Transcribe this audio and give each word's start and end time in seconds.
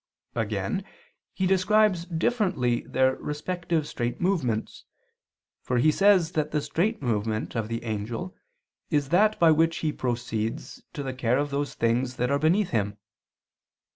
Again, 0.33 0.83
he 1.31 1.45
describes 1.45 2.05
differently 2.05 2.81
their 2.87 3.17
respective 3.17 3.87
straight 3.87 4.19
movements. 4.19 4.83
For 5.61 5.77
he 5.77 5.91
says 5.91 6.31
that 6.31 6.49
the 6.49 6.59
straight 6.59 7.03
movement 7.03 7.53
of 7.55 7.67
the 7.67 7.83
angel 7.83 8.35
is 8.89 9.09
that 9.09 9.37
by 9.37 9.51
which 9.51 9.77
he 9.85 9.91
proceeds 9.93 10.81
to 10.93 11.03
the 11.03 11.13
care 11.13 11.37
of 11.37 11.51
those 11.51 11.75
things 11.75 12.15
that 12.15 12.31
are 12.31 12.39
beneath 12.39 12.71
him. 12.71 12.97